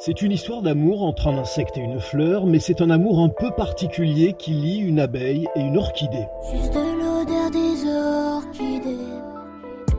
C'est 0.00 0.22
une 0.22 0.30
histoire 0.30 0.62
d'amour 0.62 1.02
entre 1.02 1.26
un 1.26 1.38
insecte 1.38 1.76
et 1.76 1.80
une 1.80 1.98
fleur, 1.98 2.46
mais 2.46 2.60
c'est 2.60 2.82
un 2.82 2.90
amour 2.90 3.18
un 3.18 3.30
peu 3.30 3.50
particulier 3.50 4.32
qui 4.38 4.52
lie 4.52 4.78
une 4.78 5.00
abeille 5.00 5.48
et 5.56 5.60
une 5.60 5.76
orchidée. 5.76 6.28
Juste 6.52 6.72
l'odeur 6.74 7.50
des 7.50 7.84
orchidées. 7.90 8.96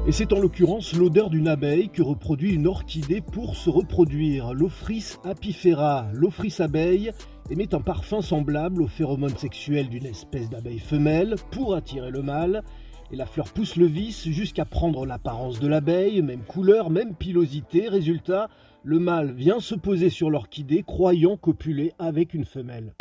Et 0.08 0.14
c'est 0.14 0.32
en 0.32 0.40
l'occurrence 0.40 0.94
l'odeur 0.94 1.30
d'une 1.30 1.50
abeille 1.50 1.90
que 1.90 2.02
reproduit 2.02 2.54
une 2.54 2.68
orchidée 2.68 3.20
pour 3.20 3.58
se 3.58 3.70
reproduire. 3.70 4.54
L'Ophrys 4.54 5.18
apifera, 5.26 6.08
l'Ophrys 6.14 6.56
abeille, 6.60 7.12
émet 7.50 7.76
un 7.76 7.82
parfum 7.82 8.22
semblable 8.22 8.82
au 8.82 8.88
phéromone 8.88 9.36
sexuel 9.36 9.90
d'une 9.90 10.06
espèce 10.06 10.50
d'abeille 10.50 10.80
femelle 10.80 11.36
pour 11.52 11.76
attirer 11.76 12.10
le 12.10 12.22
mâle. 12.22 12.64
Et 13.12 13.18
la 13.18 13.26
fleur 13.26 13.52
pousse 13.52 13.76
le 13.76 13.88
vice 13.88 14.30
jusqu'à 14.30 14.64
prendre 14.64 15.06
l'apparence 15.06 15.60
de 15.60 15.68
l'abeille, 15.68 16.22
même 16.22 16.44
couleur, 16.44 16.90
même 16.90 17.16
pilosité. 17.16 17.90
Résultat, 17.90 18.50
le 18.84 19.00
mâle 19.00 19.32
vient 19.34 19.60
se 19.60 19.76
poser 19.76 20.10
sur 20.10 20.30
l'orchidée 20.30 20.84
croyant 20.84 21.38
copuler 21.38 21.94
avec 22.00 22.34
une 22.34 22.46
femelle. 22.46 22.94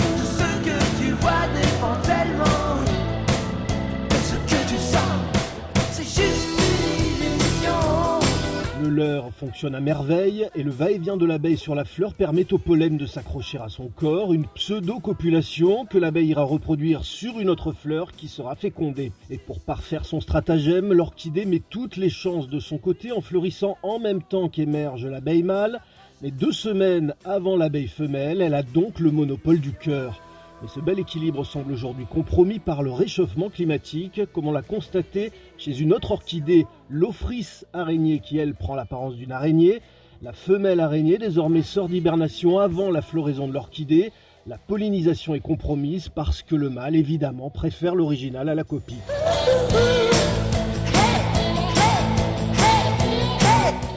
Le 8.89 9.21
fonctionne 9.37 9.75
à 9.75 9.81
merveille 9.81 10.49
et 10.55 10.63
le 10.63 10.71
va-et-vient 10.71 11.19
de 11.19 11.27
l'abeille 11.27 11.59
sur 11.59 11.75
la 11.75 11.85
fleur 11.85 12.15
permet 12.15 12.51
au 12.55 12.59
pollen 12.59 12.97
de 12.97 13.05
s'accrocher 13.05 13.59
à 13.59 13.69
son 13.69 13.89
corps, 13.89 14.33
une 14.33 14.47
pseudo-copulation 14.47 15.85
que 15.85 15.99
l'abeille 15.99 16.29
ira 16.29 16.43
reproduire 16.43 17.05
sur 17.05 17.39
une 17.39 17.51
autre 17.51 17.73
fleur 17.73 18.13
qui 18.13 18.29
sera 18.29 18.55
fécondée. 18.55 19.13
Et 19.29 19.37
pour 19.37 19.61
parfaire 19.61 20.07
son 20.07 20.23
stratagème, 20.23 20.95
l'orchidée 20.95 21.45
met 21.45 21.61
toutes 21.69 21.99
les 21.99 22.09
chances 22.09 22.49
de 22.49 22.61
son 22.61 22.79
côté 22.79 23.13
en 23.13 23.21
fleurissant 23.21 23.77
en 23.83 23.99
même 23.99 24.23
temps 24.23 24.49
qu'émerge 24.49 25.05
l'abeille 25.05 25.43
mâle. 25.43 25.81
Mais 26.23 26.31
deux 26.31 26.53
semaines 26.53 27.15
avant 27.27 27.59
l'abeille 27.59 27.89
femelle, 27.89 28.41
elle 28.41 28.55
a 28.55 28.63
donc 28.63 29.01
le 29.01 29.11
monopole 29.11 29.61
du 29.61 29.73
cœur. 29.73 30.19
Mais 30.61 30.69
ce 30.69 30.81
bel 30.81 30.99
équilibre 30.99 31.45
semble 31.45 31.73
aujourd'hui 31.73 32.07
compromis 32.07 32.59
par 32.59 32.83
le 32.83 32.91
réchauffement 32.91 33.49
climatique, 33.49 34.21
comme 34.33 34.49
on 34.49 34.53
l'a 34.53 34.63
constaté 34.63 35.31
chez 35.57 35.79
une 35.79 35.93
autre 35.93 36.11
orchidée, 36.11 36.67
l'Ophrys 36.91 37.65
araignée, 37.73 38.19
qui 38.19 38.39
elle 38.39 38.55
prend 38.55 38.75
l'apparence 38.75 39.15
d'une 39.15 39.31
araignée. 39.31 39.81
La 40.21 40.33
femelle 40.33 40.81
araignée 40.81 41.19
désormais 41.19 41.63
sort 41.63 41.89
d'hibernation 41.89 42.59
avant 42.59 42.91
la 42.91 43.03
floraison 43.03 43.47
de 43.47 43.53
l'orchidée. 43.53 44.11
La 44.49 44.59
pollinisation 44.59 45.37
est 45.37 45.41
compromise 45.41 46.09
parce 46.09 46.43
que 46.43 46.57
le 46.57 46.71
mâle, 46.71 46.97
évidemment, 46.97 47.51
préfère 47.51 47.95
l'original 47.95 48.49
à 48.49 48.55
la 48.57 48.65
copie. 48.65 48.97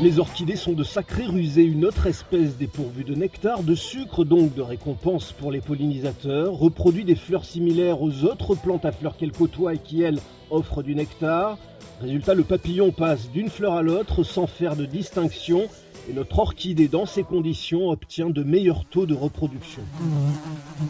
Les 0.01 0.17
orchidées 0.17 0.55
sont 0.55 0.73
de 0.73 0.83
sacrés 0.83 1.27
rusés, 1.27 1.63
une 1.63 1.85
autre 1.85 2.07
espèce 2.07 2.57
dépourvue 2.57 3.03
de 3.03 3.13
nectar, 3.13 3.61
de 3.61 3.75
sucre 3.75 4.25
donc 4.25 4.55
de 4.55 4.63
récompense 4.63 5.31
pour 5.31 5.51
les 5.51 5.61
pollinisateurs, 5.61 6.53
reproduit 6.53 7.03
des 7.03 7.13
fleurs 7.13 7.45
similaires 7.45 8.01
aux 8.01 8.23
autres 8.23 8.55
plantes 8.55 8.83
à 8.83 8.91
fleurs 8.91 9.15
qu'elle 9.15 9.31
côtoie 9.31 9.75
et 9.75 9.77
qui, 9.77 10.01
elles, 10.01 10.19
offrent 10.49 10.81
du 10.81 10.95
nectar. 10.95 11.59
Résultat, 12.01 12.33
le 12.33 12.43
papillon 12.43 12.91
passe 12.91 13.29
d'une 13.29 13.49
fleur 13.49 13.73
à 13.73 13.83
l'autre 13.83 14.23
sans 14.23 14.47
faire 14.47 14.75
de 14.75 14.85
distinction 14.85 15.67
et 16.09 16.13
notre 16.13 16.39
orchidée, 16.39 16.87
dans 16.87 17.05
ces 17.05 17.23
conditions, 17.23 17.89
obtient 17.89 18.29
de 18.29 18.43
meilleurs 18.43 18.85
taux 18.85 19.05
de 19.05 19.13
reproduction. 19.13 19.81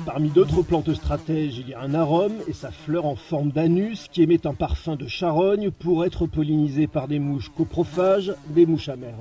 Parmi 0.06 0.30
d'autres 0.30 0.62
plantes 0.62 0.94
stratèges, 0.94 1.58
il 1.58 1.70
y 1.70 1.74
a 1.74 1.82
un 1.82 1.94
arôme 1.94 2.36
et 2.48 2.54
sa 2.54 2.72
fleur 2.72 3.06
en 3.06 3.16
forme 3.16 3.52
d'anus 3.52 4.08
qui 4.12 4.22
émet 4.22 4.46
un 4.48 4.54
parfum 4.54 4.96
de 4.96 5.08
charogne 5.08 5.72
pour 5.72 6.06
être 6.06 6.26
pollinisée 6.26 6.88
par 6.88 7.08
des 7.08 7.20
mouches 7.20 7.52
coprophages, 7.56 8.34
des 8.50 8.66
mouches 8.66 8.90
à 8.90 8.96
merde. 8.96 9.16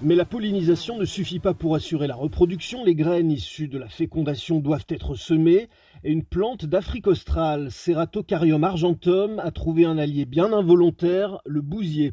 Mais 0.00 0.14
la 0.14 0.24
pollinisation 0.24 0.98
ne 0.98 1.04
suffit 1.04 1.40
pas 1.40 1.54
pour 1.54 1.74
assurer 1.74 2.06
la 2.06 2.14
reproduction, 2.14 2.84
les 2.84 2.94
graines 2.94 3.30
issues 3.30 3.68
de 3.68 3.78
la 3.78 3.88
fécondation 3.88 4.60
doivent 4.60 4.86
être 4.88 5.14
semées, 5.14 5.68
et 6.04 6.12
une 6.12 6.24
plante 6.24 6.64
d'Afrique 6.64 7.06
australe, 7.06 7.70
Ceratocarium 7.70 8.64
argentum, 8.64 9.40
a 9.40 9.50
trouvé 9.50 9.84
un 9.84 9.98
allié 9.98 10.24
bien 10.24 10.52
involontaire, 10.52 11.40
le 11.44 11.60
bousier. 11.60 12.10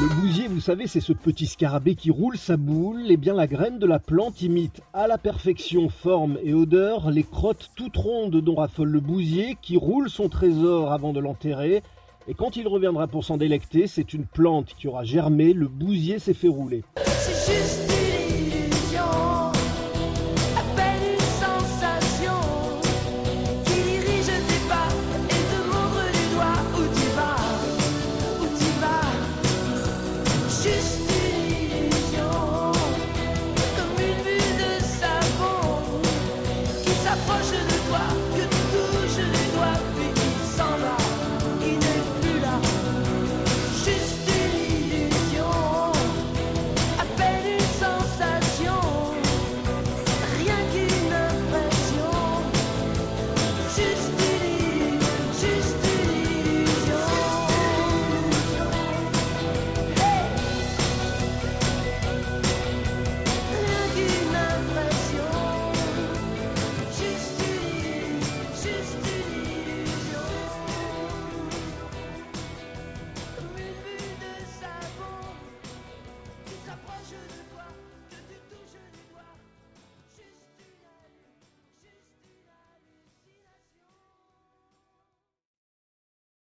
Le 0.00 0.20
bousier, 0.20 0.46
vous 0.46 0.60
savez, 0.60 0.86
c'est 0.86 1.00
ce 1.00 1.12
petit 1.12 1.46
scarabée 1.46 1.96
qui 1.96 2.12
roule 2.12 2.36
sa 2.36 2.56
boule. 2.56 3.10
Et 3.10 3.16
bien, 3.16 3.34
la 3.34 3.48
graine 3.48 3.80
de 3.80 3.86
la 3.86 3.98
plante 3.98 4.42
imite 4.42 4.80
à 4.92 5.08
la 5.08 5.18
perfection 5.18 5.88
forme 5.88 6.38
et 6.44 6.54
odeur 6.54 7.10
les 7.10 7.24
crottes 7.24 7.70
toutes 7.74 7.96
rondes 7.96 8.36
dont 8.36 8.54
raffole 8.54 8.90
le 8.90 9.00
bousier, 9.00 9.56
qui 9.60 9.76
roule 9.76 10.08
son 10.08 10.28
trésor 10.28 10.92
avant 10.92 11.12
de 11.12 11.18
l'enterrer. 11.18 11.82
Et 12.30 12.34
quand 12.34 12.56
il 12.56 12.68
reviendra 12.68 13.06
pour 13.06 13.24
s'en 13.24 13.38
délecter, 13.38 13.86
c'est 13.86 14.12
une 14.12 14.26
plante 14.26 14.74
qui 14.78 14.86
aura 14.86 15.02
germé, 15.02 15.54
le 15.54 15.66
bousier 15.66 16.18
s'est 16.18 16.34
fait 16.34 16.48
rouler. 16.48 16.84
C'est 17.06 17.54
juste 17.54 17.90
une 17.90 18.48
illusion, 18.48 19.00
à 19.02 20.62
peine 20.76 21.14
une 21.14 21.18
sensation, 21.40 22.38
qui 23.64 23.80
dirige 23.80 24.26
tes 24.26 24.62
pas 24.68 24.88
et 25.30 25.42
te 25.48 25.60
montre 25.68 26.04
du 26.12 26.24
doigt 26.34 26.60
où 26.74 26.82
tu 26.94 27.08
vas, 27.16 27.40
où 28.42 28.46
tu 28.58 28.70
vas. 28.78 29.08
Juste 30.50 31.00
une 31.08 31.86
illusion, 31.86 32.32
comme 33.74 33.96
une 34.04 34.20
bulle 34.22 34.54
de 34.58 34.72
savon, 34.84 35.64
qui 36.84 36.90
s'approche 36.90 37.52
de 37.52 37.76
toi, 37.88 38.04
que 38.36 38.42
tu 38.42 38.60
touches 38.70 39.16
du 39.16 39.56
doigt. 39.56 39.80